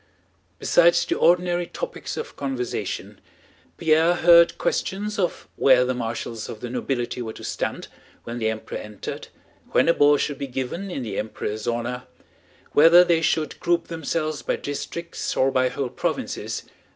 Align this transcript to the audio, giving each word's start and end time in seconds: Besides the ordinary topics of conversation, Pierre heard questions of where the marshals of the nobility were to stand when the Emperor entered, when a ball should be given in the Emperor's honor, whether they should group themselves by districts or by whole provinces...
Besides 0.57 1.05
the 1.05 1.13
ordinary 1.15 1.67
topics 1.67 2.17
of 2.17 2.35
conversation, 2.35 3.21
Pierre 3.77 4.15
heard 4.15 4.57
questions 4.57 5.19
of 5.19 5.47
where 5.57 5.85
the 5.85 5.93
marshals 5.93 6.49
of 6.49 6.59
the 6.59 6.71
nobility 6.71 7.21
were 7.21 7.33
to 7.33 7.43
stand 7.43 7.87
when 8.23 8.39
the 8.39 8.49
Emperor 8.49 8.79
entered, 8.79 9.27
when 9.73 9.87
a 9.87 9.93
ball 9.93 10.17
should 10.17 10.39
be 10.39 10.47
given 10.47 10.89
in 10.89 11.03
the 11.03 11.19
Emperor's 11.19 11.67
honor, 11.67 12.05
whether 12.71 13.03
they 13.03 13.21
should 13.21 13.59
group 13.59 13.89
themselves 13.89 14.41
by 14.41 14.55
districts 14.55 15.37
or 15.37 15.51
by 15.51 15.69
whole 15.69 15.89
provinces... 15.89 16.63